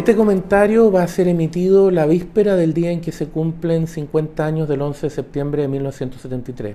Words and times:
Este 0.00 0.16
comentario 0.16 0.90
va 0.90 1.02
a 1.02 1.08
ser 1.08 1.28
emitido 1.28 1.90
la 1.90 2.06
víspera 2.06 2.56
del 2.56 2.72
día 2.72 2.90
en 2.90 3.02
que 3.02 3.12
se 3.12 3.28
cumplen 3.28 3.86
50 3.86 4.46
años 4.46 4.66
del 4.66 4.80
11 4.80 5.08
de 5.08 5.10
septiembre 5.10 5.60
de 5.60 5.68
1973. 5.68 6.74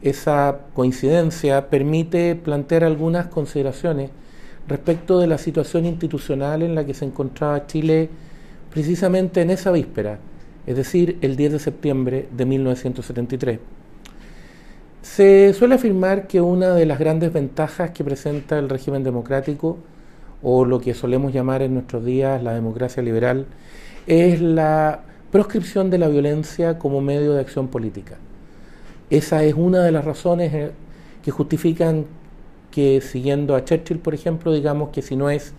Esa 0.00 0.60
coincidencia 0.72 1.68
permite 1.68 2.34
plantear 2.34 2.82
algunas 2.82 3.26
consideraciones 3.26 4.08
respecto 4.66 5.18
de 5.18 5.26
la 5.26 5.36
situación 5.36 5.84
institucional 5.84 6.62
en 6.62 6.74
la 6.74 6.86
que 6.86 6.94
se 6.94 7.04
encontraba 7.04 7.66
Chile 7.66 8.08
precisamente 8.70 9.42
en 9.42 9.50
esa 9.50 9.70
víspera, 9.70 10.18
es 10.66 10.76
decir, 10.76 11.18
el 11.20 11.36
10 11.36 11.52
de 11.52 11.58
septiembre 11.58 12.28
de 12.34 12.46
1973. 12.46 13.58
Se 15.02 15.52
suele 15.52 15.74
afirmar 15.74 16.26
que 16.26 16.40
una 16.40 16.74
de 16.74 16.86
las 16.86 16.98
grandes 16.98 17.34
ventajas 17.34 17.90
que 17.90 18.02
presenta 18.02 18.58
el 18.58 18.70
régimen 18.70 19.04
democrático 19.04 19.76
o 20.44 20.64
lo 20.66 20.78
que 20.78 20.94
solemos 20.94 21.32
llamar 21.32 21.62
en 21.62 21.74
nuestros 21.74 22.04
días 22.04 22.42
la 22.42 22.52
democracia 22.52 23.02
liberal, 23.02 23.46
es 24.06 24.40
la 24.40 25.00
proscripción 25.32 25.90
de 25.90 25.98
la 25.98 26.08
violencia 26.08 26.78
como 26.78 27.00
medio 27.00 27.32
de 27.32 27.40
acción 27.40 27.68
política. 27.68 28.18
Esa 29.08 29.42
es 29.42 29.54
una 29.54 29.82
de 29.82 29.90
las 29.90 30.04
razones 30.04 30.52
eh, 30.52 30.70
que 31.22 31.30
justifican 31.30 32.04
que, 32.70 33.00
siguiendo 33.00 33.56
a 33.56 33.64
Churchill, 33.64 33.98
por 33.98 34.14
ejemplo, 34.14 34.52
digamos 34.52 34.90
que 34.90 35.00
si 35.00 35.16
no 35.16 35.30
es 35.30 35.54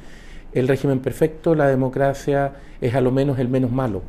el 0.54 0.68
régimen 0.68 1.00
perfecto, 1.00 1.56
la 1.56 1.68
democracia 1.68 2.54
es 2.80 2.94
a 2.94 3.02
lo 3.02 3.12
menos 3.12 3.40
el 3.40 3.50
menos 3.50 3.72
malo, 3.72 4.04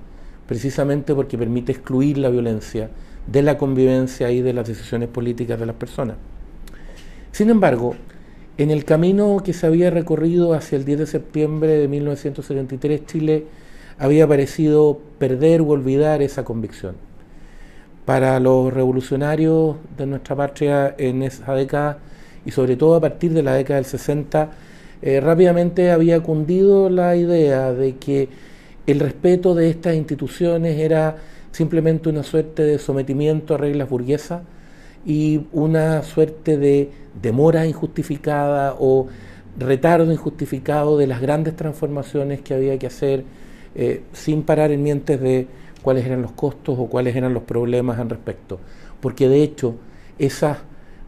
precisamente 0.46 1.14
porque 1.14 1.38
permite 1.38 1.72
excluir 1.72 2.18
la 2.18 2.28
violencia 2.28 2.90
de 3.26 3.42
la 3.42 3.56
convivencia 3.56 4.30
y 4.30 4.42
de 4.42 4.52
las 4.52 4.68
decisiones 4.68 5.08
políticas 5.08 5.58
de 5.58 5.66
las 5.66 5.76
personas. 5.76 6.16
Sin 7.32 7.48
embargo, 7.50 7.96
en 8.58 8.70
el 8.70 8.84
camino 8.84 9.42
que 9.44 9.52
se 9.52 9.66
había 9.66 9.90
recorrido 9.90 10.54
hacia 10.54 10.78
el 10.78 10.84
10 10.84 11.00
de 11.00 11.06
septiembre 11.06 11.72
de 11.72 11.88
1973, 11.88 13.04
Chile 13.06 13.44
había 13.98 14.26
parecido 14.26 14.98
perder 15.18 15.60
o 15.60 15.68
olvidar 15.68 16.22
esa 16.22 16.44
convicción. 16.44 16.96
Para 18.06 18.40
los 18.40 18.72
revolucionarios 18.72 19.76
de 19.98 20.06
nuestra 20.06 20.36
patria 20.36 20.94
en 20.96 21.22
esa 21.22 21.54
década, 21.54 21.98
y 22.46 22.50
sobre 22.50 22.76
todo 22.76 22.94
a 22.94 23.00
partir 23.00 23.32
de 23.34 23.42
la 23.42 23.54
década 23.54 23.76
del 23.76 23.84
60, 23.84 24.50
eh, 25.02 25.20
rápidamente 25.20 25.90
había 25.90 26.20
cundido 26.20 26.88
la 26.88 27.14
idea 27.16 27.72
de 27.72 27.96
que 27.96 28.28
el 28.86 29.00
respeto 29.00 29.54
de 29.54 29.68
estas 29.68 29.96
instituciones 29.96 30.78
era 30.78 31.16
simplemente 31.52 32.08
una 32.08 32.22
suerte 32.22 32.62
de 32.62 32.78
sometimiento 32.78 33.54
a 33.54 33.58
reglas 33.58 33.90
burguesas 33.90 34.42
y 35.06 35.46
una 35.52 36.02
suerte 36.02 36.58
de 36.58 36.90
demora 37.22 37.64
injustificada 37.66 38.76
o 38.78 39.06
retardo 39.56 40.12
injustificado 40.12 40.98
de 40.98 41.06
las 41.06 41.20
grandes 41.20 41.54
transformaciones 41.54 42.40
que 42.42 42.54
había 42.54 42.78
que 42.78 42.88
hacer 42.88 43.24
eh, 43.76 44.02
sin 44.12 44.42
parar 44.42 44.72
en 44.72 44.82
mientes 44.82 45.20
de 45.20 45.46
cuáles 45.80 46.04
eran 46.04 46.22
los 46.22 46.32
costos 46.32 46.76
o 46.78 46.86
cuáles 46.88 47.14
eran 47.14 47.32
los 47.32 47.44
problemas 47.44 48.00
al 48.00 48.10
respecto. 48.10 48.58
Porque 49.00 49.28
de 49.28 49.42
hecho 49.42 49.76
esas 50.18 50.58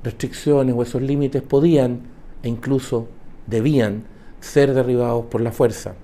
restricciones 0.05 0.75
o 0.77 0.83
esos 0.83 1.03
límites 1.03 1.43
podían 1.43 2.03
e 2.43 2.49
incluso 2.49 3.09
debían 3.49 4.05
ser 4.41 4.75
derribados 4.75 5.27
por 5.27 5.41
la 5.41 5.51
fuerza. 5.51 5.95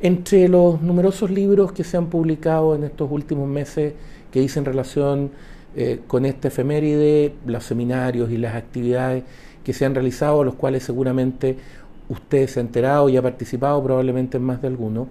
Entre 0.00 0.46
los 0.46 0.80
numerosos 0.80 1.30
libros 1.32 1.72
que 1.72 1.82
se 1.82 1.96
han 1.96 2.06
publicado 2.06 2.76
en 2.76 2.84
estos 2.84 3.10
últimos 3.10 3.48
meses 3.48 3.94
que 4.30 4.40
dicen 4.40 4.64
relación 4.64 5.32
eh, 5.76 6.00
con 6.06 6.24
esta 6.24 6.48
efeméride, 6.48 7.34
los 7.46 7.64
seminarios 7.64 8.30
y 8.30 8.38
las 8.38 8.54
actividades 8.54 9.24
que 9.62 9.72
se 9.72 9.84
han 9.84 9.94
realizado, 9.94 10.42
los 10.44 10.54
cuales 10.54 10.82
seguramente 10.82 11.56
usted 12.08 12.48
se 12.48 12.60
ha 12.60 12.62
enterado 12.62 13.08
y 13.08 13.16
ha 13.16 13.22
participado 13.22 13.82
probablemente 13.82 14.38
en 14.38 14.44
más 14.44 14.62
de 14.62 14.68
alguno, 14.68 15.08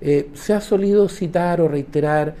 eh, 0.00 0.28
se 0.34 0.52
ha 0.52 0.60
solido 0.60 1.08
citar 1.08 1.60
o 1.60 1.68
reiterar 1.68 2.34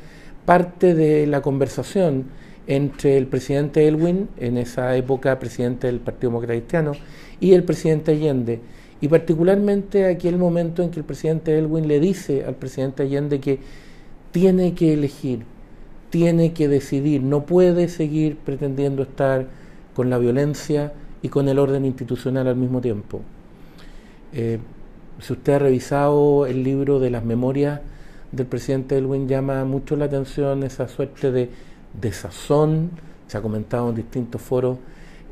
parte 0.44 0.94
de 0.94 1.26
la 1.26 1.42
conversación 1.42 2.24
entre 2.66 3.16
el 3.16 3.26
presidente 3.26 3.86
Elwin, 3.86 4.28
en 4.36 4.56
esa 4.56 4.96
época 4.96 5.38
presidente 5.38 5.86
del 5.86 6.00
Partido 6.00 6.30
Demócrata 6.30 6.54
Cristiano, 6.54 6.92
y 7.40 7.52
el 7.52 7.64
presidente 7.64 8.12
Allende. 8.12 8.60
Y 9.00 9.08
particularmente 9.08 10.06
aquel 10.06 10.36
momento 10.36 10.82
en 10.82 10.90
que 10.90 11.00
el 11.00 11.04
presidente 11.04 11.56
Elwin 11.58 11.88
le 11.88 12.00
dice 12.00 12.44
al 12.44 12.54
presidente 12.56 13.02
Allende 13.02 13.40
que 13.40 13.58
tiene 14.32 14.74
que 14.74 14.92
elegir 14.92 15.44
tiene 16.10 16.52
que 16.52 16.68
decidir, 16.68 17.22
no 17.22 17.46
puede 17.46 17.88
seguir 17.88 18.36
pretendiendo 18.36 19.02
estar 19.02 19.46
con 19.94 20.10
la 20.10 20.18
violencia 20.18 20.92
y 21.22 21.28
con 21.28 21.48
el 21.48 21.58
orden 21.58 21.84
institucional 21.84 22.48
al 22.48 22.56
mismo 22.56 22.80
tiempo. 22.80 23.22
Eh, 24.32 24.58
si 25.20 25.32
usted 25.32 25.54
ha 25.54 25.58
revisado 25.60 26.46
el 26.46 26.64
libro 26.64 26.98
de 26.98 27.10
las 27.10 27.24
memorias 27.24 27.80
del 28.32 28.46
presidente 28.46 28.98
Elwin, 28.98 29.28
llama 29.28 29.64
mucho 29.64 29.96
la 29.96 30.06
atención 30.06 30.62
esa 30.64 30.88
suerte 30.88 31.30
de 31.30 31.50
desazón, 32.00 32.90
se 33.28 33.38
ha 33.38 33.42
comentado 33.42 33.88
en 33.90 33.94
distintos 33.94 34.42
foros, 34.42 34.78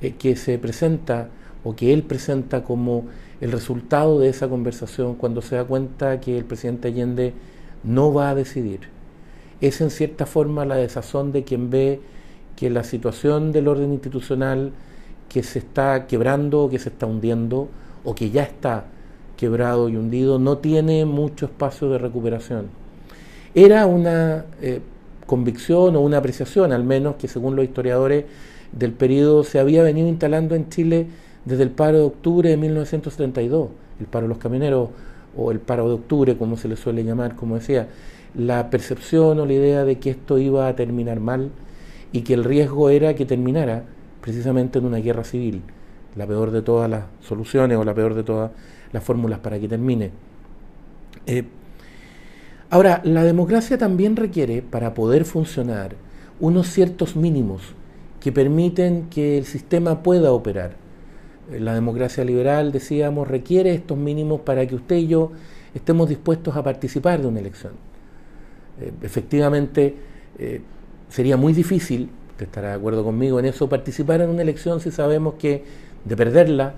eh, 0.01 0.13
que 0.13 0.37
se 0.37 0.59
presenta 0.59 1.29
o 1.65 1.75
que 1.75 1.93
él 1.93 2.05
presenta 2.05 2.63
como 2.63 3.05
el 3.41 3.51
resultado 3.51 4.21
de 4.21 4.29
esa 4.29 4.49
conversación 4.49 5.15
cuando 5.15 5.43
se 5.43 5.57
da 5.57 5.65
cuenta 5.65 6.21
que 6.21 6.39
el 6.39 6.45
presidente 6.45 6.89
Allende 6.89 7.35
no 7.83 8.13
va 8.13 8.31
a 8.31 8.35
decidir 8.35 8.98
es 9.61 9.81
en 9.81 9.91
cierta 9.91 10.27
forma 10.27 10.65
la 10.65 10.77
desazón 10.77 11.33
de 11.33 11.45
quien 11.45 11.71
ve 11.71 12.01
que 12.57 12.71
la 12.71 12.85
situación 12.85 13.53
del 13.53 13.69
orden 13.69 13.93
institucional 13.93 14.73
que 15.29 15.43
se 15.43 15.61
está 15.61 16.07
quebrando, 16.07 16.69
que 16.71 16.79
se 16.79 16.89
está 16.89 17.07
hundiendo, 17.07 17.69
o 18.05 18.15
que 18.15 18.31
ya 18.31 18.43
está 18.43 18.85
quebrado 19.37 19.89
y 19.89 19.97
hundido, 19.97 20.39
no 20.39 20.59
tiene 20.59 21.05
mucho 21.05 21.47
espacio 21.47 21.89
de 21.91 21.99
recuperación. 21.99 22.67
Era 23.55 23.87
una 23.87 24.47
eh, 24.61 24.81
convicción 25.27 25.97
o 25.97 26.01
una 26.01 26.19
apreciación, 26.19 26.73
al 26.73 26.85
menos 26.85 27.17
que 27.17 27.29
según 27.29 27.55
los 27.55 27.65
historiadores 27.65 28.25
del 28.73 28.93
periodo 28.93 29.45
se 29.45 29.59
había 29.59 29.83
venido 29.83 30.09
instalando 30.09 30.55
en 30.55 30.69
Chile 30.69 31.07
desde 31.45 31.63
el 31.63 31.71
paro 31.71 31.99
de 31.99 32.05
octubre 32.05 32.51
de 32.51 32.57
1972, 32.57 33.69
el 34.01 34.07
paro 34.07 34.25
de 34.25 34.29
los 34.29 34.39
camioneros 34.39 34.91
o 35.37 35.51
el 35.51 35.61
paro 35.61 35.89
de 35.89 35.95
octubre, 35.95 36.37
como 36.37 36.57
se 36.57 36.69
le 36.69 36.77
suele 36.77 37.05
llamar, 37.05 37.37
como 37.37 37.55
decía, 37.55 37.89
la 38.35 38.71
percepción 38.71 39.39
o 39.39 39.47
la 39.47 39.53
idea 39.53 39.85
de 39.85 39.99
que 39.99 40.11
esto 40.11 40.39
iba 40.39 40.69
a 40.69 40.77
terminar 40.77 41.21
mal 41.21 41.51
y 42.13 42.23
que 42.23 42.35
el 42.35 42.45
riesgo 42.45 42.91
era 42.91 43.15
que 43.15 43.27
terminara 43.27 43.85
precisamente 44.21 44.79
en 44.79 44.87
una 44.87 44.99
guerra 44.99 45.25
civil, 45.25 45.63
la 46.17 46.27
peor 46.27 46.51
de 46.51 46.63
todas 46.63 46.91
las 46.91 47.05
soluciones 47.21 47.79
o 47.79 47.85
la 47.85 47.95
peor 47.95 48.15
de 48.15 48.23
todas 48.23 48.51
las 48.93 49.03
fórmulas 49.03 49.39
para 49.39 49.59
que 49.59 49.69
termine. 49.69 50.11
Eh, 51.27 51.45
ahora, 52.71 53.01
la 53.05 53.25
democracia 53.25 53.79
también 53.79 54.17
requiere, 54.17 54.63
para 54.63 54.95
poder 54.95 55.25
funcionar, 55.25 55.95
unos 56.41 56.69
ciertos 56.69 57.17
mínimos 57.17 57.75
que 58.21 58.33
permiten 58.33 59.09
que 59.11 59.39
el 59.39 59.45
sistema 59.45 60.03
pueda 60.03 60.33
operar. 60.33 60.77
Eh, 61.51 61.61
la 61.61 61.75
democracia 61.75 62.25
liberal, 62.25 62.73
decíamos, 62.73 63.29
requiere 63.29 63.75
estos 63.75 63.99
mínimos 63.99 64.41
para 64.41 64.67
que 64.67 64.75
usted 64.75 64.97
y 64.97 65.09
yo 65.09 65.33
estemos 65.75 66.09
dispuestos 66.09 66.57
a 66.57 66.63
participar 66.63 67.21
de 67.21 67.29
una 67.29 67.41
elección. 67.41 67.88
Eh, 68.81 68.93
efectivamente 69.03 69.97
eh, 70.39 70.61
sería 71.09 71.37
muy 71.37 71.53
difícil, 71.53 72.11
usted 72.31 72.47
estará 72.47 72.69
de 72.69 72.75
acuerdo 72.75 73.05
conmigo 73.05 73.39
en 73.39 73.47
eso, 73.47 73.69
participar 73.69 74.21
en 74.21 74.31
una 74.31 74.43
elección 74.43 74.81
si 74.81 74.91
sabemos 74.91 75.35
que 75.35 75.65
de 76.05 76.17
perderla, 76.17 76.75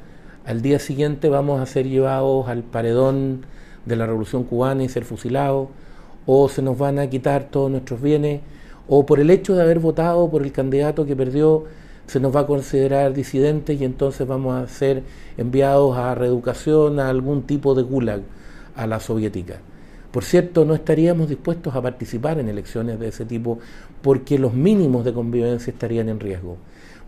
al 0.46 0.62
día 0.62 0.78
siguiente 0.78 1.28
vamos 1.28 1.60
a 1.60 1.66
ser 1.66 1.86
llevados 1.86 2.48
al 2.48 2.62
paredón 2.62 3.44
de 3.84 3.96
la 3.96 4.06
Revolución 4.06 4.44
Cubana 4.44 4.82
y 4.82 4.88
ser 4.88 5.04
fusilados, 5.04 5.68
o 6.26 6.48
se 6.48 6.62
nos 6.62 6.78
van 6.78 6.98
a 6.98 7.08
quitar 7.08 7.44
todos 7.50 7.70
nuestros 7.70 8.00
bienes, 8.00 8.40
o 8.88 9.04
por 9.04 9.20
el 9.20 9.30
hecho 9.30 9.54
de 9.54 9.62
haber 9.62 9.78
votado 9.78 10.30
por 10.30 10.42
el 10.42 10.52
candidato 10.52 11.04
que 11.06 11.14
perdió, 11.14 11.64
se 12.06 12.18
nos 12.18 12.34
va 12.34 12.40
a 12.40 12.46
considerar 12.46 13.12
disidentes 13.12 13.80
y 13.80 13.84
entonces 13.84 14.26
vamos 14.26 14.60
a 14.60 14.66
ser 14.66 15.02
enviados 15.36 15.96
a 15.96 16.14
reeducación, 16.14 16.98
a 16.98 17.08
algún 17.08 17.42
tipo 17.42 17.74
de 17.74 17.82
gulag, 17.82 18.22
a 18.74 18.86
la 18.86 18.98
soviética. 18.98 19.60
Por 20.10 20.24
cierto, 20.24 20.64
no 20.64 20.74
estaríamos 20.74 21.28
dispuestos 21.28 21.74
a 21.74 21.82
participar 21.82 22.38
en 22.40 22.48
elecciones 22.48 22.98
de 22.98 23.08
ese 23.08 23.24
tipo 23.24 23.60
porque 24.02 24.38
los 24.38 24.54
mínimos 24.54 25.04
de 25.04 25.12
convivencia 25.12 25.70
estarían 25.70 26.08
en 26.08 26.18
riesgo. 26.18 26.56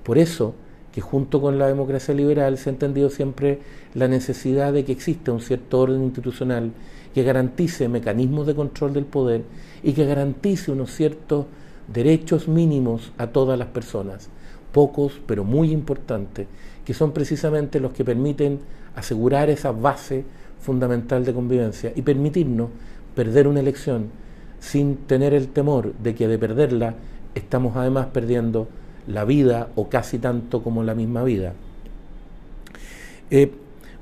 Por 0.05 0.19
eso 0.19 0.55
que 0.93 1.01
junto 1.01 1.41
con 1.41 1.59
la 1.59 1.67
democracia 1.67 2.15
liberal 2.15 2.59
se 2.59 2.69
ha 2.69 2.73
entendido 2.73 3.11
siempre 3.11 3.61
la 3.95 4.09
necesidad 4.09 4.73
de 4.73 4.85
que 4.85 4.93
exista 4.93 5.33
un 5.33 5.41
cierto 5.41 5.81
orden 5.81 6.05
institucional 6.05 6.71
que 7.15 7.23
garantice 7.25 7.89
mecanismos 7.89 8.47
de 8.47 8.55
control 8.55 8.93
del 8.93 9.07
poder 9.07 9.43
y 9.83 9.95
que 9.95 10.07
garantice 10.07 10.71
unos 10.71 10.95
ciertos 10.95 11.47
derechos 11.93 12.47
mínimos 12.47 13.13
a 13.19 13.29
todas 13.29 13.59
las 13.59 13.69
personas, 13.69 14.29
pocos 14.73 15.21
pero 15.27 15.45
muy 15.45 15.73
importantes, 15.73 16.47
que 16.85 16.95
son 16.95 17.13
precisamente 17.13 17.81
los 17.81 17.93
que 17.93 18.05
permiten 18.05 18.61
asegurar 18.95 19.51
esa 19.51 19.73
base 19.73 20.25
fundamental 20.63 21.25
de 21.25 21.35
convivencia 21.35 21.93
y 21.95 22.03
permitirnos 22.03 22.71
perder 23.15 23.47
una 23.49 23.61
elección 23.61 24.07
sin 24.61 24.97
tener 24.97 25.35
el 25.35 25.49
temor 25.49 25.93
de 25.95 26.15
que 26.15 26.29
de 26.29 26.39
perderla 26.39 26.95
estamos 27.35 27.77
además 27.77 28.07
perdiendo 28.13 28.69
la 29.07 29.25
vida 29.25 29.69
o 29.75 29.89
casi 29.89 30.19
tanto 30.19 30.63
como 30.63 30.85
la 30.85 30.95
misma 30.95 31.25
vida. 31.25 31.53
Eh, 33.31 33.51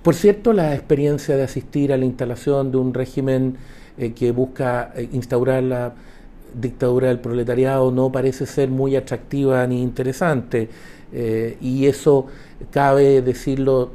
Por 0.02 0.14
cierto, 0.14 0.52
la 0.52 0.74
experiencia 0.74 1.36
de 1.36 1.42
asistir 1.44 1.92
a 1.92 1.96
la 1.96 2.04
instalación 2.04 2.70
de 2.72 2.78
un 2.78 2.94
régimen 2.94 3.56
eh, 3.98 4.12
que 4.12 4.32
busca 4.32 4.92
eh, 4.96 5.08
instaurar 5.12 5.62
la 5.62 5.94
dictadura 6.54 7.08
del 7.08 7.20
proletariado 7.20 7.90
no 7.92 8.10
parece 8.10 8.46
ser 8.46 8.70
muy 8.70 8.96
atractiva 8.96 9.66
ni 9.66 9.82
interesante. 9.82 10.68
Y 11.60 11.86
eso 11.86 12.26
cabe 12.70 13.20
decirlo 13.20 13.90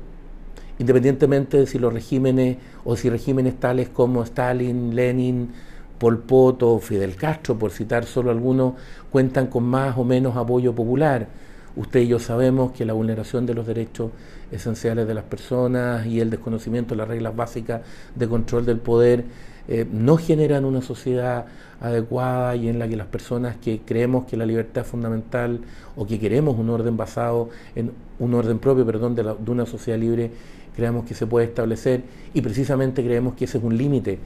independientemente 0.79 1.57
de 1.57 1.67
si 1.67 1.79
los 1.79 1.93
regímenes 1.93 2.57
o 2.83 2.95
si 2.95 3.09
regímenes 3.09 3.59
tales 3.59 3.89
como 3.89 4.23
Stalin, 4.23 4.95
Lenin, 4.95 5.49
Pol 5.97 6.19
Pot 6.19 6.63
o 6.63 6.79
Fidel 6.79 7.15
Castro, 7.15 7.57
por 7.57 7.71
citar 7.71 8.05
solo 8.05 8.31
algunos, 8.31 8.73
cuentan 9.11 9.47
con 9.47 9.63
más 9.63 9.97
o 9.97 10.03
menos 10.03 10.35
apoyo 10.35 10.73
popular. 10.73 11.27
Usted 11.75 12.01
y 12.01 12.07
yo 12.07 12.19
sabemos 12.19 12.71
que 12.71 12.85
la 12.85 12.93
vulneración 12.93 13.45
de 13.45 13.53
los 13.53 13.67
derechos 13.67 14.11
esenciales 14.51 15.07
de 15.07 15.13
las 15.13 15.25
personas 15.25 16.05
y 16.05 16.19
el 16.21 16.29
desconocimiento 16.29 16.93
de 16.93 16.97
las 16.97 17.07
reglas 17.07 17.35
básicas 17.35 17.81
de 18.15 18.27
control 18.27 18.65
del 18.65 18.79
poder 18.79 19.25
eh, 19.67 19.85
no 19.91 20.17
generan 20.17 20.63
una 20.63 20.81
sociedad 20.81 21.45
adecuada 21.81 22.55
y 22.55 22.69
en 22.69 22.79
la 22.79 22.87
que 22.87 22.95
las 22.95 23.07
personas 23.07 23.57
que 23.57 23.81
creemos 23.83 24.25
que 24.25 24.37
la 24.37 24.45
libertad 24.45 24.83
es 24.83 24.89
fundamental 24.89 25.59
o 25.95 26.05
que 26.05 26.19
queremos 26.19 26.57
un 26.57 26.69
orden 26.69 26.95
basado 26.97 27.49
en 27.75 27.91
un 28.19 28.33
orden 28.33 28.59
propio, 28.59 28.85
perdón, 28.85 29.15
de, 29.15 29.23
de 29.23 29.51
una 29.51 29.65
sociedad 29.65 29.99
libre, 29.99 30.31
creemos 30.75 31.05
que 31.05 31.13
se 31.13 31.25
puede 31.25 31.45
establecer 31.45 32.03
y 32.33 32.41
precisamente 32.41 33.03
creemos 33.03 33.35
que 33.35 33.45
ese 33.45 33.57
es 33.57 33.63
un 33.63 33.77
límite 33.77 34.19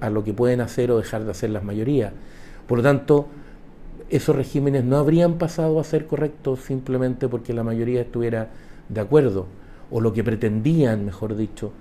a 0.00 0.10
lo 0.10 0.24
que 0.24 0.32
pueden 0.32 0.60
hacer 0.60 0.90
o 0.90 0.98
dejar 0.98 1.24
de 1.24 1.30
hacer 1.30 1.50
las 1.50 1.64
mayorías. 1.64 2.12
Por 2.66 2.78
lo 2.78 2.84
tanto, 2.84 3.28
esos 4.10 4.34
regímenes 4.34 4.84
no 4.84 4.96
habrían 4.96 5.34
pasado 5.34 5.80
a 5.80 5.84
ser 5.84 6.06
correctos 6.06 6.60
simplemente 6.60 7.28
porque 7.28 7.52
la 7.52 7.62
mayoría 7.62 8.00
estuviera 8.00 8.48
de 8.88 9.00
acuerdo, 9.00 9.46
o 9.90 10.00
lo 10.00 10.12
que 10.12 10.24
pretendían, 10.24 11.04
mejor 11.04 11.36
dicho, 11.36 11.72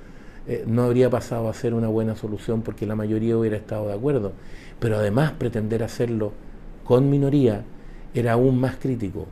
eh, 0.48 0.64
no 0.66 0.84
habría 0.84 1.10
pasado 1.10 1.50
a 1.50 1.54
ser 1.54 1.74
una 1.74 1.88
buena 1.90 2.16
solución 2.16 2.62
porque 2.62 2.86
la 2.86 2.96
mayoría 2.96 3.38
hubiera 3.38 3.58
estado 3.58 3.88
de 3.88 3.94
acuerdo. 3.94 4.32
Pero 4.80 4.98
además 4.98 5.34
pretender 5.34 5.84
hacerlo 5.84 6.32
con 6.84 7.10
minoría 7.10 7.64
era 8.14 8.34
aún 8.34 8.60
más 8.60 8.78
crítico. 8.78 9.28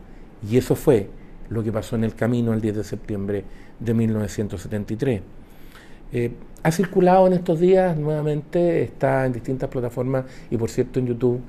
Y 0.49 0.57
eso 0.57 0.75
fue 0.75 1.09
lo 1.49 1.63
que 1.63 1.71
pasó 1.71 1.95
en 1.95 2.03
el 2.03 2.15
camino 2.15 2.53
el 2.53 2.61
10 2.61 2.77
de 2.77 2.83
septiembre 2.83 3.45
de 3.79 3.93
1973. 3.93 5.21
Eh, 6.11 6.31
ha 6.63 6.71
circulado 6.71 7.27
en 7.27 7.33
estos 7.33 7.59
días 7.59 7.97
nuevamente, 7.97 8.83
está 8.83 9.25
en 9.25 9.33
distintas 9.33 9.69
plataformas 9.69 10.25
y 10.49 10.57
por 10.57 10.69
cierto 10.69 10.99
en 10.99 11.07
YouTube, 11.07 11.41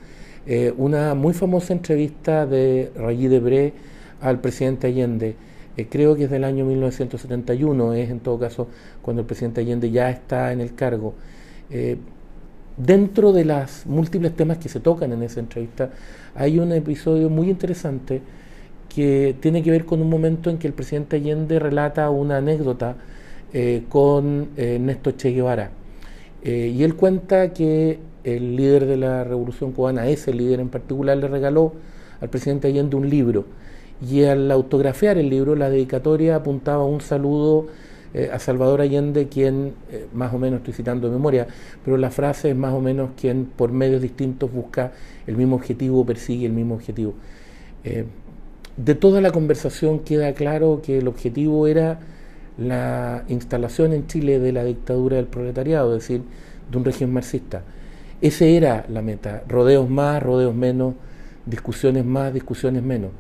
eh, 0.47 0.73
una 0.77 1.15
muy 1.15 1.33
famosa 1.35 1.73
entrevista 1.73 2.47
de 2.47 2.93
Rayí 2.97 3.29
Debré 3.29 3.73
al 4.21 4.41
presidente 4.41 4.89
Allende. 4.89 5.37
Eh, 5.77 5.87
creo 5.89 6.17
que 6.17 6.25
es 6.25 6.31
del 6.31 6.45
año 6.45 6.65
1971, 6.65 7.95
es 7.95 8.11
en 8.11 8.21
todo 8.21 8.39
caso 8.39 8.69
cuando 9.03 9.23
el 9.23 9.27
presidente 9.27 9.61
Allende 9.61 9.91
ya 9.91 10.11
está 10.11 10.53
en 10.53 10.61
el 10.61 10.75
cargo. 10.75 11.15
Dentro 12.77 13.33
de 13.33 13.45
las 13.47 13.87
múltiples 13.87 14.37
temas 14.37 14.59
que 14.59 14.69
se 14.69 14.81
tocan 14.81 15.13
en 15.13 15.23
esa 15.23 15.41
entrevista, 15.41 15.91
hay 16.35 16.59
un 16.59 16.73
episodio 16.73 17.31
muy 17.31 17.49
interesante 17.49 18.21
que 18.95 19.35
tiene 19.41 19.63
que 19.63 19.71
ver 19.71 19.85
con 19.85 20.01
un 20.01 20.09
momento 20.09 20.51
en 20.51 20.59
que 20.59 20.67
el 20.67 20.73
presidente 20.73 21.17
Allende 21.17 21.59
relata 21.59 22.09
una 22.11 22.39
anécdota 22.39 22.97
con 23.89 24.49
Néstor 24.57 25.17
Che 25.17 25.31
Guevara. 25.31 25.71
y 26.45 26.83
él 26.83 26.95
cuenta 26.95 27.53
que 27.55 27.99
el 28.27 28.57
líder 28.57 28.87
de 28.87 28.97
la 28.97 29.25
Revolución 29.25 29.73
Cubana, 29.73 30.09
ese 30.09 30.35
líder 30.35 30.61
en 30.61 30.69
particular, 30.69 31.17
le 31.17 31.29
regaló 31.29 31.73
al 32.21 32.29
presidente 32.29 32.69
Allende 32.69 32.97
un 32.97 33.09
libro. 33.09 33.45
Y 34.07 34.25
al 34.25 34.51
autografiar 34.51 35.17
el 35.17 35.31
libro, 35.31 35.55
la 35.55 35.71
dedicatoria 35.71 36.37
apuntaba 36.37 36.85
un 36.85 37.01
saludo 37.01 37.69
eh, 38.13 38.31
a 38.33 38.39
Salvador 38.39 38.81
Allende, 38.81 39.29
quien, 39.29 39.75
eh, 39.91 40.07
más 40.13 40.35
o 40.35 40.39
menos 40.39 40.59
estoy 40.59 40.75
citando 40.75 41.09
de 41.09 41.15
memoria, 41.15 41.47
pero 41.85 41.97
la 41.97 42.11
frase 42.11 42.51
es 42.51 42.57
más 42.57 42.75
o 42.75 42.81
menos 42.81 43.11
quien 43.19 43.47
por 43.47 43.73
medios 43.73 44.03
distintos 44.03 44.53
busca 44.53 44.93
el 45.27 45.37
mismo 45.37 45.57
objetivo, 45.57 46.05
persigue 46.05 46.47
el 46.47 46.53
mismo 46.53 46.75
objetivo. 46.75 47.15
De 48.77 48.95
toda 48.95 49.23
la 49.23 49.31
conversación 49.31 50.01
queda 50.01 50.35
claro 50.35 50.83
que 50.83 50.99
el 50.99 51.09
objetivo 51.09 51.67
era 51.67 51.99
la 52.59 53.25
instalación 53.29 53.93
en 53.93 54.07
Chile 54.07 54.39
de 54.39 54.53
la 54.53 54.65
dictadura 54.65 55.17
del 55.17 55.27
proletariado, 55.27 55.97
es 55.97 56.03
decir, 56.03 56.23
de 56.71 56.79
un 56.79 56.85
régimen 56.85 57.15
marxista. 57.15 57.63
Esa 58.21 58.45
era 58.45 58.85
la 58.89 59.03
meta, 59.03 59.45
rodeos 59.49 59.89
más, 59.89 60.23
rodeos 60.23 60.55
menos, 60.55 60.95
discusiones 61.47 62.05
más, 62.05 62.35
discusiones 62.35 62.83
menos. 62.83 63.13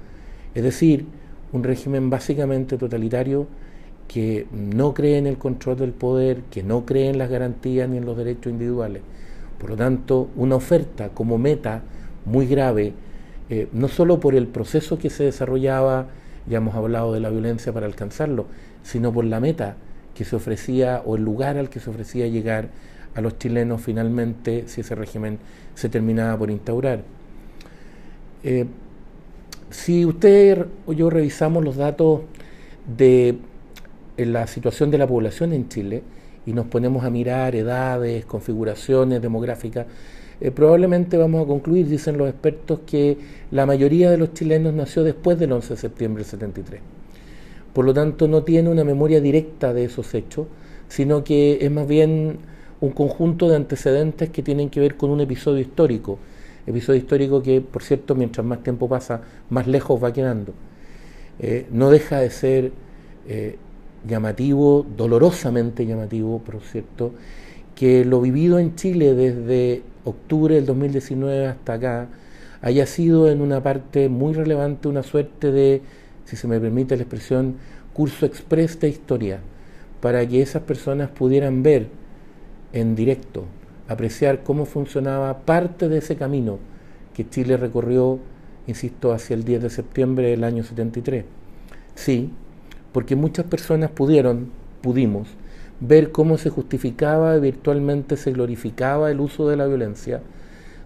Es 0.54 0.62
decir, 0.62 1.06
un 1.52 1.64
régimen 1.64 2.10
básicamente 2.10 2.76
totalitario 2.76 3.46
que 4.08 4.46
no 4.52 4.94
cree 4.94 5.18
en 5.18 5.26
el 5.26 5.38
control 5.38 5.78
del 5.78 5.92
poder, 5.92 6.42
que 6.50 6.62
no 6.62 6.84
cree 6.84 7.08
en 7.08 7.18
las 7.18 7.30
garantías 7.30 7.88
ni 7.88 7.96
en 7.96 8.04
los 8.04 8.16
derechos 8.16 8.52
individuales. 8.52 9.02
Por 9.58 9.70
lo 9.70 9.76
tanto, 9.76 10.28
una 10.36 10.56
oferta 10.56 11.08
como 11.10 11.38
meta 11.38 11.82
muy 12.24 12.46
grave, 12.46 12.92
eh, 13.48 13.68
no 13.72 13.88
solo 13.88 14.20
por 14.20 14.34
el 14.34 14.46
proceso 14.46 14.98
que 14.98 15.10
se 15.10 15.24
desarrollaba, 15.24 16.08
ya 16.48 16.58
hemos 16.58 16.74
hablado 16.74 17.12
de 17.12 17.20
la 17.20 17.30
violencia 17.30 17.72
para 17.72 17.86
alcanzarlo, 17.86 18.46
sino 18.82 19.12
por 19.12 19.24
la 19.24 19.40
meta 19.40 19.76
que 20.14 20.24
se 20.24 20.36
ofrecía 20.36 21.02
o 21.04 21.16
el 21.16 21.22
lugar 21.22 21.56
al 21.56 21.68
que 21.68 21.80
se 21.80 21.90
ofrecía 21.90 22.26
llegar 22.26 22.68
a 23.14 23.20
los 23.20 23.38
chilenos 23.38 23.80
finalmente 23.80 24.64
si 24.66 24.82
ese 24.82 24.94
régimen 24.94 25.38
se 25.74 25.88
terminaba 25.88 26.36
por 26.38 26.50
instaurar. 26.50 27.02
Eh, 28.42 28.66
si 29.70 30.04
usted 30.04 30.66
o 30.86 30.92
yo 30.92 31.10
revisamos 31.10 31.64
los 31.64 31.76
datos 31.76 32.22
de 32.96 33.38
la 34.16 34.46
situación 34.46 34.90
de 34.90 34.98
la 34.98 35.06
población 35.06 35.52
en 35.52 35.68
Chile 35.68 36.02
y 36.46 36.52
nos 36.52 36.66
ponemos 36.66 37.04
a 37.04 37.10
mirar 37.10 37.56
edades, 37.56 38.24
configuraciones 38.24 39.20
demográficas, 39.20 39.86
eh, 40.40 40.50
probablemente 40.50 41.16
vamos 41.16 41.44
a 41.44 41.46
concluir, 41.46 41.88
dicen 41.88 42.18
los 42.18 42.28
expertos, 42.28 42.80
que 42.86 43.16
la 43.50 43.66
mayoría 43.66 44.10
de 44.10 44.18
los 44.18 44.34
chilenos 44.34 44.74
nació 44.74 45.02
después 45.02 45.38
del 45.38 45.52
11 45.52 45.74
de 45.74 45.76
septiembre 45.76 46.22
del 46.22 46.30
73. 46.30 46.80
Por 47.72 47.84
lo 47.84 47.94
tanto, 47.94 48.28
no 48.28 48.42
tiene 48.42 48.68
una 48.70 48.84
memoria 48.84 49.20
directa 49.20 49.72
de 49.72 49.84
esos 49.84 50.14
hechos, 50.14 50.46
sino 50.88 51.24
que 51.24 51.58
es 51.60 51.70
más 51.70 51.86
bien 51.86 52.38
un 52.80 52.90
conjunto 52.90 53.48
de 53.48 53.56
antecedentes 53.56 54.30
que 54.30 54.42
tienen 54.42 54.70
que 54.70 54.80
ver 54.80 54.96
con 54.96 55.10
un 55.10 55.20
episodio 55.20 55.60
histórico, 55.60 56.18
episodio 56.66 56.98
histórico 56.98 57.42
que, 57.42 57.60
por 57.60 57.82
cierto, 57.82 58.14
mientras 58.14 58.46
más 58.46 58.62
tiempo 58.62 58.88
pasa, 58.88 59.22
más 59.50 59.66
lejos 59.66 60.02
va 60.02 60.12
quedando. 60.12 60.52
Eh, 61.38 61.66
no 61.70 61.90
deja 61.90 62.20
de 62.20 62.30
ser 62.30 62.72
eh, 63.28 63.56
llamativo, 64.06 64.86
dolorosamente 64.96 65.86
llamativo, 65.86 66.38
por 66.38 66.60
cierto, 66.60 67.12
que 67.74 68.04
lo 68.04 68.20
vivido 68.20 68.58
en 68.58 68.74
Chile 68.74 69.14
desde 69.14 69.82
octubre 70.06 70.54
del 70.54 70.66
2019 70.66 71.46
hasta 71.46 71.74
acá 71.74 72.08
haya 72.62 72.86
sido 72.86 73.30
en 73.30 73.40
una 73.42 73.62
parte 73.62 74.08
muy 74.08 74.32
relevante 74.32 74.88
una 74.88 75.02
suerte 75.02 75.52
de, 75.52 75.82
si 76.24 76.36
se 76.36 76.48
me 76.48 76.58
permite 76.58 76.96
la 76.96 77.02
expresión, 77.02 77.56
curso 77.92 78.24
express 78.26 78.80
de 78.80 78.88
historia, 78.88 79.40
para 80.00 80.26
que 80.26 80.42
esas 80.42 80.62
personas 80.62 81.10
pudieran 81.10 81.62
ver 81.62 81.88
en 82.72 82.94
directo, 82.94 83.44
apreciar 83.88 84.42
cómo 84.42 84.64
funcionaba 84.64 85.38
parte 85.40 85.88
de 85.88 85.98
ese 85.98 86.16
camino 86.16 86.58
que 87.14 87.28
Chile 87.28 87.56
recorrió, 87.56 88.18
insisto, 88.66 89.12
hacia 89.12 89.34
el 89.34 89.44
10 89.44 89.62
de 89.62 89.70
septiembre 89.70 90.30
del 90.30 90.44
año 90.44 90.62
73. 90.62 91.24
Sí, 91.94 92.30
porque 92.92 93.16
muchas 93.16 93.46
personas 93.46 93.90
pudieron, 93.90 94.50
pudimos, 94.82 95.28
ver 95.80 96.10
cómo 96.10 96.38
se 96.38 96.50
justificaba 96.50 97.36
y 97.36 97.40
virtualmente 97.40 98.16
se 98.16 98.32
glorificaba 98.32 99.10
el 99.10 99.20
uso 99.20 99.48
de 99.48 99.56
la 99.56 99.66
violencia, 99.66 100.20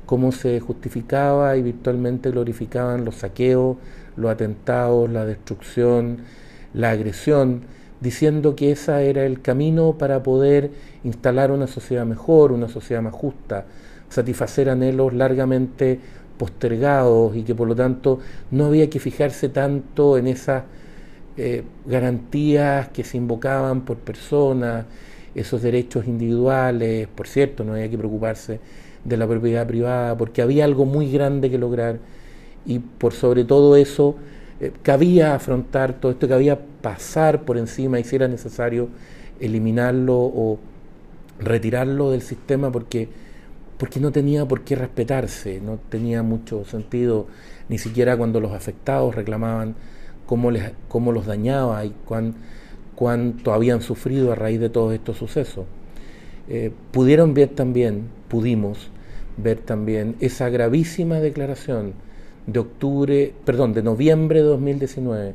cómo 0.07 0.33
se 0.33 0.59
justificaba 0.61 1.57
y 1.57 1.63
virtualmente 1.63 2.31
glorificaban 2.31 3.05
los 3.05 3.17
saqueos, 3.17 3.77
los 4.17 4.31
atentados, 4.31 5.11
la 5.11 5.25
destrucción, 5.25 6.19
la 6.75 6.91
agresión, 6.91 7.63
diciendo 8.01 8.57
que 8.57 8.73
ese 8.73 9.09
era 9.09 9.25
el 9.25 9.41
camino 9.41 9.97
para 9.99 10.23
poder 10.23 10.71
instalar 11.05 11.51
una 11.51 11.67
sociedad 11.67 12.07
mejor, 12.07 12.53
una 12.53 12.69
sociedad 12.69 13.03
más 13.03 13.15
justa, 13.15 13.67
satisfacer 14.09 14.71
anhelos 14.71 15.13
largamente 15.15 16.01
postergados 16.39 17.37
y 17.37 17.43
que 17.43 17.55
por 17.55 17.69
lo 17.69 17.77
tanto 17.77 18.19
no 18.51 18.67
había 18.67 18.89
que 18.89 18.99
fijarse 18.99 19.51
tanto 19.51 20.17
en 20.17 20.27
esas 20.27 20.65
eh, 21.43 21.65
garantías 21.87 22.89
que 22.89 23.03
se 23.03 23.17
invocaban 23.17 23.81
por 23.87 23.97
personas, 23.97 24.85
esos 25.35 25.63
derechos 25.63 26.07
individuales, 26.07 27.09
por 27.09 27.27
cierto, 27.27 27.65
no 27.65 27.73
había 27.73 27.89
que 27.89 27.97
preocuparse 27.97 28.61
de 29.05 29.17
la 29.17 29.27
propiedad 29.27 29.67
privada, 29.67 30.19
porque 30.19 30.43
había 30.43 30.67
algo 30.67 30.85
muy 30.85 31.11
grande 31.11 31.51
que 31.51 31.57
lograr. 31.57 31.99
Y 32.67 32.81
por 32.81 33.15
sobre 33.15 33.45
todo 33.45 33.77
eso 33.77 34.17
eh, 34.61 34.71
cabía 34.83 35.35
afrontar 35.35 35.95
todo 35.95 36.13
esto, 36.13 36.29
cabía 36.29 36.59
pasar 36.83 37.47
por 37.47 37.57
encima 37.57 37.99
y 37.99 38.05
si 38.05 38.17
era 38.17 38.29
necesario 38.29 38.89
eliminarlo 39.41 40.19
o 40.19 40.59
retirarlo 41.39 42.11
del 42.11 42.21
sistema 42.21 42.71
porque, 42.71 43.09
porque 43.79 43.99
no 43.99 44.13
tenía 44.13 44.47
por 44.47 44.61
qué 44.61 44.77
respetarse, 44.77 45.63
no 45.63 45.79
tenía 45.89 46.23
mucho 46.23 46.67
sentido, 46.67 47.29
ni 47.71 47.79
siquiera 47.79 48.19
cuando 48.19 48.41
los 48.41 48.53
afectados 48.53 49.15
reclamaban 49.15 49.75
cómo, 50.31 50.53
les, 50.53 50.71
cómo 50.87 51.11
los 51.11 51.27
dañaba 51.27 51.85
y 51.85 51.93
cuán, 52.05 52.35
cuánto 52.95 53.53
habían 53.53 53.83
sufrido 53.83 54.31
a 54.31 54.37
raíz 54.37 54.61
de 54.61 54.69
todos 54.69 54.95
estos 54.95 55.17
sucesos. 55.17 55.65
Eh, 56.49 56.71
pudieron 56.93 57.35
ver 57.35 57.49
también, 57.49 58.05
pudimos 58.29 58.91
ver 59.37 59.59
también 59.59 60.15
esa 60.21 60.49
gravísima 60.49 61.19
declaración 61.19 61.95
de 62.47 62.61
octubre, 62.61 63.35
perdón, 63.45 63.75
de 63.75 63.83
noviembre 63.83 64.39
de 64.39 64.47
2019, 64.47 65.35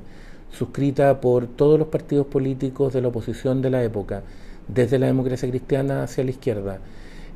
suscrita 0.49 1.19
por 1.19 1.47
todos 1.47 1.77
los 1.77 1.89
partidos 1.89 2.27
políticos 2.27 2.93
de 2.93 3.01
la 3.01 3.09
oposición 3.09 3.61
de 3.61 3.71
la 3.71 3.83
época, 3.83 4.23
desde 4.69 4.97
la 4.97 5.07
democracia 5.07 5.49
cristiana 5.49 6.03
hacia 6.03 6.23
la 6.23 6.29
izquierda, 6.29 6.79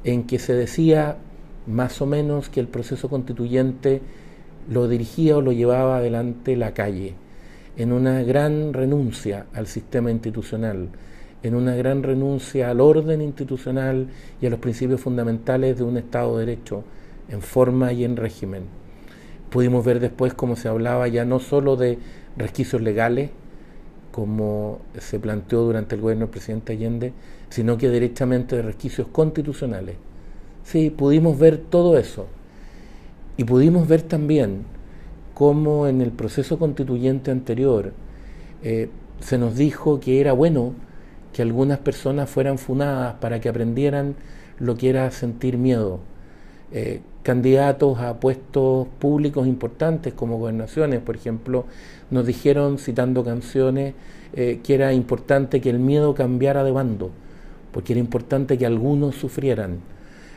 en 0.05 0.23
que 0.23 0.39
se 0.39 0.53
decía 0.53 1.17
más 1.67 2.01
o 2.01 2.05
menos 2.05 2.47
que 2.47 2.61
el 2.61 2.69
proceso 2.69 3.09
constituyente 3.09 3.99
lo 4.69 4.87
dirigía 4.87 5.35
o 5.35 5.41
lo 5.41 5.51
llevaba 5.51 5.97
adelante 5.97 6.55
la 6.55 6.73
calle, 6.73 7.15
en 7.79 7.93
una 7.93 8.21
gran 8.23 8.73
renuncia 8.73 9.45
al 9.53 9.65
sistema 9.65 10.11
institucional, 10.11 10.89
en 11.43 11.55
una 11.55 11.75
gran 11.75 12.03
renuncia 12.03 12.69
al 12.69 12.81
orden 12.81 13.21
institucional 13.21 14.09
y 14.41 14.47
a 14.47 14.49
los 14.49 14.59
principios 14.59 14.99
fundamentales 14.99 15.77
de 15.77 15.85
un 15.85 15.95
Estado 15.95 16.37
de 16.37 16.45
Derecho 16.45 16.83
en 17.29 17.41
forma 17.41 17.93
y 17.93 18.03
en 18.03 18.17
régimen. 18.17 18.63
Pudimos 19.49 19.85
ver 19.85 20.01
después 20.01 20.33
cómo 20.33 20.57
se 20.57 20.67
hablaba 20.67 21.07
ya 21.07 21.23
no 21.23 21.39
solo 21.39 21.77
de 21.77 21.97
resquicios 22.35 22.81
legales, 22.81 23.29
como 24.11 24.79
se 24.97 25.17
planteó 25.17 25.61
durante 25.61 25.95
el 25.95 26.01
gobierno 26.01 26.25
del 26.25 26.31
presidente 26.31 26.73
Allende, 26.73 27.13
sino 27.49 27.77
que 27.77 27.89
directamente 27.89 28.57
de 28.57 28.61
resquicios 28.61 29.07
constitucionales. 29.07 29.95
Sí, 30.65 30.89
pudimos 30.89 31.39
ver 31.39 31.57
todo 31.57 31.97
eso. 31.97 32.27
Y 33.37 33.45
pudimos 33.45 33.87
ver 33.87 34.01
también 34.01 34.65
cómo 35.39 35.87
en 35.87 36.01
el 36.01 36.11
proceso 36.11 36.59
constituyente 36.59 37.31
anterior 37.31 37.93
eh, 38.61 38.89
se 39.21 39.37
nos 39.37 39.55
dijo 39.55 40.01
que 40.01 40.19
era 40.19 40.33
bueno 40.33 40.73
que 41.31 41.41
algunas 41.41 41.79
personas 41.79 42.29
fueran 42.29 42.57
funadas 42.57 43.13
para 43.21 43.39
que 43.39 43.47
aprendieran 43.47 44.15
lo 44.57 44.75
que 44.75 44.89
era 44.89 45.09
sentir 45.11 45.57
miedo. 45.57 46.01
Eh, 46.73 46.99
candidatos 47.23 47.99
a 47.99 48.19
puestos 48.19 48.89
públicos 48.99 49.47
importantes 49.47 50.13
como 50.13 50.37
gobernaciones, 50.37 50.99
por 50.99 51.15
ejemplo, 51.15 51.63
nos 52.11 52.25
dijeron, 52.25 52.77
citando 52.77 53.23
canciones, 53.23 53.93
eh, 54.33 54.59
que 54.61 54.75
era 54.75 54.91
importante 54.91 55.61
que 55.61 55.69
el 55.69 55.79
miedo 55.79 56.15
cambiara 56.15 56.65
de 56.65 56.71
bando, 56.71 57.11
porque 57.71 57.93
era 57.93 58.01
importante 58.01 58.57
que 58.57 58.65
algunos 58.65 59.15
sufrieran. 59.15 59.79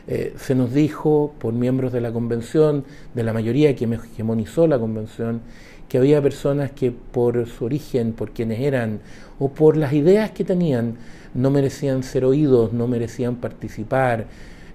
Eh, 0.05 0.33
se 0.37 0.53
nos 0.53 0.73
dijo 0.73 1.33
por 1.39 1.53
miembros 1.53 1.93
de 1.93 2.01
la 2.01 2.11
convención, 2.11 2.83
de 3.13 3.23
la 3.23 3.31
mayoría 3.31 3.73
que 3.75 3.85
hegemonizó 3.85 4.67
la 4.67 4.77
convención, 4.77 5.41
que 5.87 5.97
había 5.97 6.21
personas 6.21 6.71
que 6.71 6.91
por 6.91 7.47
su 7.47 7.65
origen, 7.65 8.11
por 8.13 8.31
quienes 8.31 8.59
eran 8.59 8.99
o 9.39 9.49
por 9.49 9.77
las 9.77 9.93
ideas 9.93 10.31
que 10.31 10.43
tenían, 10.43 10.95
no 11.33 11.51
merecían 11.51 12.03
ser 12.03 12.25
oídos, 12.25 12.73
no 12.73 12.87
merecían 12.87 13.37
participar, 13.37 14.25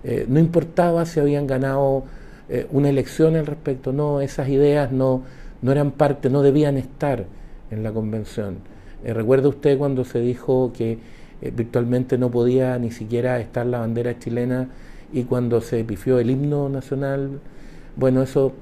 eh, 0.03 0.25
no 0.29 0.39
importaba 0.39 1.05
si 1.05 1.21
habían 1.21 1.47
ganado 1.47 2.05
eh, 2.49 2.67
una 2.71 2.89
elección 2.89 3.37
al 3.37 3.47
respecto, 3.47 3.93
no, 3.93 4.23
esas 4.23 4.49
ideas 4.49 4.93
no, 4.93 5.25
no 5.61 5.73
eran 5.73 5.91
parte, 5.91 6.31
no 6.31 6.41
debían 6.41 6.79
estar 6.79 7.27
en 7.71 7.83
la 7.83 7.93
convención. 7.93 8.57
¿Recuerda 9.05 9.49
usted 9.49 9.79
cuando 9.79 10.05
se 10.05 10.21
dijo 10.21 10.73
que 10.77 10.99
virtualmente 11.55 12.19
no 12.19 12.33
podía 12.33 12.79
ni 12.81 12.91
siquiera 12.91 13.39
estar 13.39 13.65
la 13.65 13.79
bandera 13.79 14.19
chilena 14.19 14.69
y 15.12 15.25
cuando 15.25 15.61
se 15.61 15.83
pifió 15.85 16.19
el 16.19 16.31
himno 16.31 16.69
nacional? 16.69 17.41
Bueno, 17.97 18.23
eso 18.23 18.53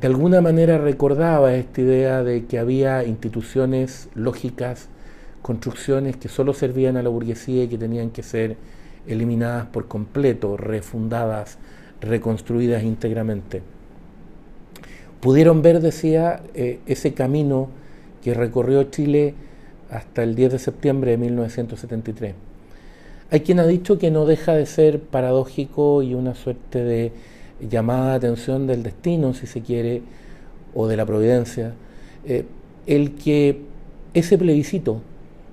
de 0.00 0.06
alguna 0.06 0.40
manera 0.40 0.78
recordaba 0.78 1.54
esta 1.54 1.82
idea 1.82 2.22
de 2.22 2.46
que 2.46 2.58
había 2.58 3.04
instituciones 3.04 4.08
lógicas, 4.14 4.88
construcciones 5.42 6.16
que 6.16 6.28
solo 6.28 6.54
servían 6.54 6.96
a 6.96 7.02
la 7.02 7.10
burguesía 7.10 7.64
y 7.64 7.68
que 7.68 7.78
tenían 7.78 8.10
que 8.10 8.22
ser 8.22 8.56
eliminadas 9.06 9.66
por 9.66 9.88
completo, 9.88 10.56
refundadas, 10.56 11.58
reconstruidas 12.00 12.82
íntegramente. 12.82 13.62
Pudieron 15.20 15.60
ver, 15.60 15.80
decía, 15.80 16.40
eh, 16.54 16.80
ese 16.86 17.12
camino 17.12 17.68
que 18.22 18.32
recorrió 18.32 18.84
Chile 18.84 19.34
hasta 19.90 20.22
el 20.22 20.34
10 20.34 20.52
de 20.52 20.58
septiembre 20.58 21.10
de 21.10 21.18
1973. 21.18 22.34
Hay 23.32 23.40
quien 23.40 23.60
ha 23.60 23.66
dicho 23.66 23.98
que 23.98 24.10
no 24.10 24.26
deja 24.26 24.54
de 24.54 24.66
ser 24.66 25.00
paradójico 25.00 26.02
y 26.02 26.14
una 26.14 26.34
suerte 26.34 26.82
de 26.82 27.12
llamada 27.60 28.10
de 28.10 28.16
atención 28.16 28.66
del 28.66 28.82
destino, 28.82 29.34
si 29.34 29.46
se 29.46 29.60
quiere, 29.60 30.02
o 30.74 30.88
de 30.88 30.96
la 30.96 31.06
providencia, 31.06 31.74
eh, 32.24 32.44
el 32.86 33.14
que 33.14 33.60
ese 34.14 34.36
plebiscito 34.36 35.00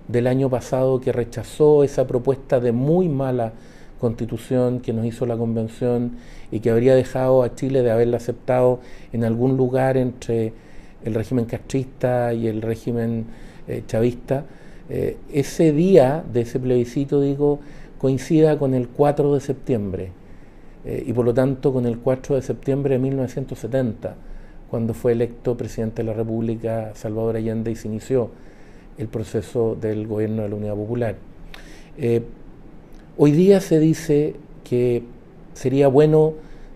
del 0.08 0.26
año 0.26 0.50
pasado 0.50 1.00
que 1.00 1.12
rechazó 1.12 1.84
esa 1.84 2.08
propuesta 2.08 2.60
de 2.60 2.72
muy 2.72 3.10
mala 3.10 3.54
constitución 4.00 4.80
que 4.80 4.94
nos 4.94 5.06
hizo 5.06 5.26
la 5.26 5.38
convención 5.38 6.14
y 6.52 6.62
que 6.62 6.72
habría 6.72 6.96
dejado 6.96 7.44
a 7.44 7.54
Chile 7.54 7.84
de 7.84 7.92
haberla 7.92 8.18
aceptado 8.18 8.80
en 9.12 9.24
algún 9.24 9.58
lugar 9.58 9.98
entre 9.98 10.54
el 11.04 11.14
régimen 11.14 11.46
castrista 11.46 12.34
y 12.34 12.48
el 12.48 12.62
régimen 12.62 13.26
eh, 13.68 13.84
chavista, 13.86 14.46
eh, 14.90 15.18
ese 15.34 15.74
día 15.74 16.24
de 16.32 16.42
ese 16.42 16.60
plebiscito, 16.60 17.20
digo, 17.20 17.60
coincida 17.98 18.58
con 18.58 18.74
el 18.74 18.88
4 18.88 19.34
de 19.34 19.40
septiembre 19.42 20.12
eh, 20.86 21.04
y 21.06 21.14
por 21.14 21.26
lo 21.26 21.34
tanto 21.34 21.74
con 21.74 21.86
el 21.86 22.00
4 22.00 22.36
de 22.36 22.42
septiembre 22.42 22.94
de 22.94 23.00
1970, 23.00 24.16
cuando 24.70 24.94
fue 24.94 25.12
electo 25.12 25.58
presidente 25.58 26.04
de 26.04 26.06
la 26.06 26.14
República 26.14 26.92
Salvador 26.96 27.36
Allende 27.36 27.72
y 27.72 27.76
se 27.76 27.88
inició 27.90 28.30
el 28.98 29.08
proceso 29.08 29.76
del 29.80 30.08
gobierno 30.08 30.44
de 30.44 30.50
la 30.50 30.56
Unidad 30.56 30.76
Popular. 30.76 31.16
Eh, 31.98 32.22
hoy 33.18 33.32
día 33.32 33.60
se 33.60 33.80
dice 33.80 34.36
que 34.64 35.04
sería 35.54 35.90
bueno 35.90 36.34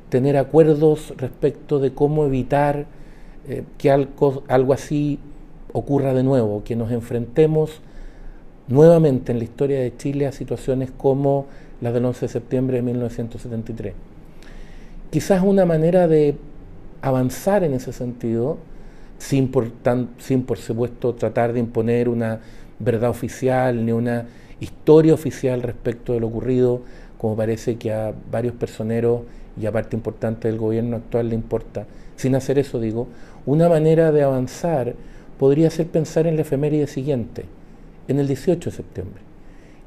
tener 0.09 0.35
acuerdos 0.35 1.13
respecto 1.17 1.79
de 1.79 1.93
cómo 1.93 2.25
evitar 2.25 2.85
que 3.77 3.89
algo 3.89 4.73
así 4.73 5.19
ocurra 5.73 6.13
de 6.13 6.23
nuevo, 6.23 6.63
que 6.63 6.75
nos 6.75 6.91
enfrentemos 6.91 7.81
nuevamente 8.71 9.31
en 9.31 9.37
la 9.37 9.43
historia 9.43 9.79
de 9.79 9.95
Chile 9.97 10.27
a 10.27 10.31
situaciones 10.31 10.91
como 10.91 11.47
las 11.81 11.93
del 11.93 12.05
11 12.05 12.21
de 12.21 12.29
septiembre 12.29 12.77
de 12.77 12.83
1973. 12.83 13.93
Quizás 15.09 15.43
una 15.43 15.65
manera 15.65 16.07
de 16.07 16.35
avanzar 17.01 17.63
en 17.63 17.73
ese 17.73 17.91
sentido 17.91 18.57
sin 19.17 19.51
por, 19.51 19.71
sin 20.19 20.43
por 20.43 20.57
supuesto 20.57 21.13
tratar 21.15 21.53
de 21.53 21.59
imponer 21.59 22.07
una 22.07 22.39
verdad 22.79 23.09
oficial 23.09 23.85
ni 23.85 23.91
una 23.91 24.25
historia 24.59 25.13
oficial 25.13 25.61
respecto 25.61 26.13
de 26.13 26.19
lo 26.19 26.27
ocurrido, 26.27 26.81
como 27.17 27.35
parece 27.35 27.75
que 27.77 27.91
a 27.91 28.13
varios 28.31 28.55
personeros 28.55 29.21
y 29.59 29.65
a 29.65 29.71
parte 29.71 29.95
importante 29.95 30.47
del 30.47 30.57
gobierno 30.57 30.95
actual 30.95 31.29
le 31.29 31.35
importa. 31.35 31.85
Sin 32.15 32.35
hacer 32.35 32.57
eso, 32.57 32.79
digo, 32.79 33.07
una 33.45 33.67
manera 33.67 34.11
de 34.11 34.23
avanzar 34.23 34.95
podría 35.37 35.69
ser 35.71 35.87
pensar 35.87 36.27
en 36.27 36.35
la 36.35 36.43
efeméride 36.43 36.87
siguiente, 36.87 37.45
en 38.07 38.19
el 38.19 38.27
18 38.27 38.69
de 38.69 38.75
septiembre, 38.75 39.21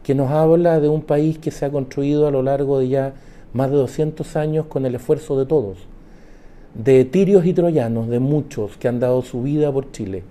que 0.02 0.14
nos 0.14 0.30
habla 0.30 0.80
de 0.80 0.88
un 0.88 1.02
país 1.02 1.38
que 1.38 1.50
se 1.50 1.64
ha 1.64 1.71
construido 1.71 2.26
a 2.26 2.30
lo 2.30 2.42
largo 2.42 2.78
de 2.78 2.88
ya 2.88 3.14
más 3.52 3.71
de 3.71 3.76
200 3.76 4.37
años 4.37 4.66
con 4.66 4.87
el 4.87 4.94
esfuerzo 4.94 5.38
de 5.38 5.47
todos 5.47 5.78
de 6.75 7.04
tirios 7.04 7.47
y 7.47 7.52
troyanos, 7.52 8.09
de 8.09 8.18
muchos 8.18 8.76
que 8.76 8.88
han 8.88 9.00
dado 9.00 9.23
su 9.23 9.42
vida 9.42 9.73
por 9.73 9.92
Chile, 9.92 10.25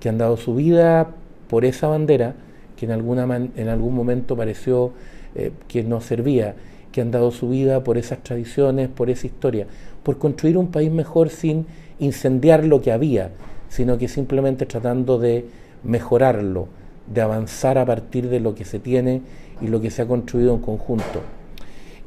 que 0.00 0.08
han 0.08 0.18
dado 0.18 0.36
su 0.36 0.54
vida 0.54 1.10
por 1.48 1.64
esa 1.64 1.88
bandera 1.88 2.34
que 2.76 2.86
en, 2.86 2.92
alguna 2.92 3.24
en 3.56 3.68
algún 3.68 3.94
momento 3.94 4.36
pareció 4.36 4.92
eh, 5.34 5.52
que 5.68 5.82
no 5.82 6.00
servía, 6.00 6.54
que 6.92 7.00
han 7.00 7.10
dado 7.10 7.30
su 7.30 7.48
vida 7.48 7.82
por 7.84 7.98
esas 7.98 8.22
tradiciones, 8.22 8.88
por 8.88 9.10
esa 9.10 9.26
historia, 9.26 9.66
por 10.02 10.18
construir 10.18 10.56
un 10.56 10.68
país 10.68 10.90
mejor 10.90 11.30
sin 11.30 11.66
incendiar 11.98 12.64
lo 12.64 12.80
que 12.80 12.92
había, 12.92 13.30
sino 13.68 13.98
que 13.98 14.08
simplemente 14.08 14.66
tratando 14.66 15.18
de 15.18 15.46
mejorarlo, 15.82 16.68
de 17.06 17.20
avanzar 17.20 17.78
a 17.78 17.86
partir 17.86 18.28
de 18.28 18.40
lo 18.40 18.54
que 18.54 18.64
se 18.64 18.78
tiene 18.78 19.22
y 19.60 19.68
lo 19.68 19.80
que 19.80 19.90
se 19.90 20.02
ha 20.02 20.06
construido 20.06 20.54
en 20.54 20.60
conjunto. 20.60 21.20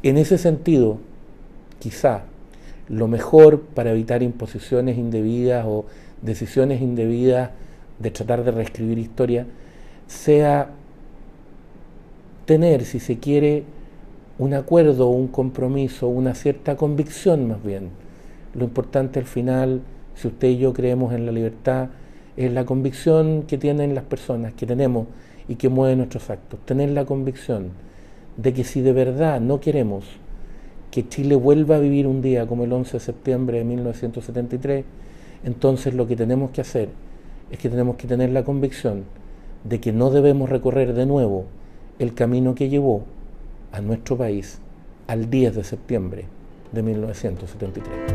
En 0.03 0.17
ese 0.17 0.37
sentido, 0.37 0.99
quizá 1.79 2.23
lo 2.89 3.07
mejor 3.07 3.61
para 3.61 3.91
evitar 3.91 4.21
imposiciones 4.21 4.97
indebidas 4.97 5.65
o 5.67 5.85
decisiones 6.21 6.81
indebidas 6.81 7.51
de 7.99 8.11
tratar 8.11 8.43
de 8.43 8.51
reescribir 8.51 8.97
historia, 8.97 9.47
sea 10.07 10.69
tener, 12.45 12.85
si 12.85 12.99
se 12.99 13.17
quiere, 13.17 13.63
un 14.37 14.53
acuerdo, 14.53 15.07
un 15.07 15.27
compromiso, 15.27 16.07
una 16.07 16.35
cierta 16.35 16.75
convicción 16.75 17.47
más 17.47 17.63
bien. 17.63 17.89
Lo 18.53 18.65
importante 18.65 19.19
al 19.19 19.25
final, 19.25 19.81
si 20.15 20.27
usted 20.27 20.49
y 20.49 20.57
yo 20.57 20.73
creemos 20.73 21.13
en 21.13 21.25
la 21.25 21.31
libertad, 21.31 21.89
es 22.38 22.51
la 22.51 22.65
convicción 22.65 23.44
que 23.44 23.58
tienen 23.58 23.96
las 23.96 24.04
personas, 24.04 24.54
que 24.54 24.65
tenemos 24.65 25.08
y 25.48 25.56
que 25.56 25.70
mueven 25.70 26.00
nuestros 26.00 26.30
actos. 26.30 26.60
Tener 26.65 26.89
la 26.89 27.06
convicción 27.06 27.70
de 28.38 28.54
que 28.54 28.63
si 28.63 28.82
de 28.82 28.94
verdad 28.94 29.39
no 29.39 29.60
queremos 29.60 30.06
que 30.92 31.08
Chile 31.08 31.36
vuelva 31.36 31.77
a 31.77 31.80
vivir 31.80 32.08
un 32.08 32.22
día 32.22 32.48
como 32.48 32.63
el 32.63 32.74
11 32.74 32.94
de 32.94 33.00
septiembre 33.00 33.58
de 33.60 33.63
1973, 33.65 34.86
entonces 35.44 35.94
lo 35.94 36.08
que 36.08 36.15
tenemos 36.15 36.51
que 36.51 36.62
hacer 36.62 36.89
es 37.51 37.60
que 37.60 37.70
tenemos 37.70 37.96
que 37.96 38.08
tener 38.08 38.32
la 38.32 38.44
convicción 38.44 39.04
de 39.63 39.80
que 39.80 39.92
no 39.92 40.10
debemos 40.10 40.50
recorrer 40.50 40.94
de 40.94 41.06
nuevo 41.06 41.46
el 42.00 42.13
camino 42.13 42.56
que 42.56 42.70
llevó 42.70 43.04
a 43.72 43.82
nuestro 43.82 44.18
país 44.18 44.60
al 45.08 45.30
10 45.30 45.56
de 45.56 45.63
septiembre 45.63 46.25
de 46.72 46.84
1973. 46.84 48.14